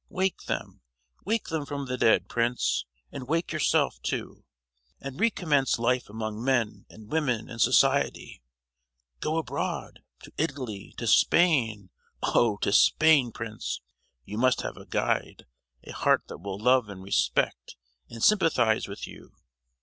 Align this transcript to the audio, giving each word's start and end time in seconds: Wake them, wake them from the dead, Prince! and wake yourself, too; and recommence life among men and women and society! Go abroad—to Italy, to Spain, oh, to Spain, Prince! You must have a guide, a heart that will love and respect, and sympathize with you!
Wake 0.09 0.45
them, 0.45 0.81
wake 1.25 1.49
them 1.49 1.63
from 1.63 1.85
the 1.85 1.95
dead, 1.95 2.27
Prince! 2.27 2.85
and 3.11 3.27
wake 3.27 3.51
yourself, 3.51 4.01
too; 4.01 4.43
and 4.99 5.19
recommence 5.19 5.77
life 5.77 6.09
among 6.09 6.43
men 6.43 6.87
and 6.89 7.11
women 7.11 7.47
and 7.47 7.61
society! 7.61 8.41
Go 9.19 9.37
abroad—to 9.37 10.33
Italy, 10.39 10.95
to 10.97 11.05
Spain, 11.05 11.91
oh, 12.23 12.57
to 12.63 12.71
Spain, 12.71 13.31
Prince! 13.31 13.79
You 14.25 14.39
must 14.39 14.61
have 14.63 14.75
a 14.75 14.87
guide, 14.87 15.45
a 15.83 15.91
heart 15.91 16.23
that 16.29 16.39
will 16.39 16.57
love 16.57 16.89
and 16.89 17.03
respect, 17.03 17.75
and 18.09 18.23
sympathize 18.23 18.87
with 18.87 19.05
you! 19.05 19.35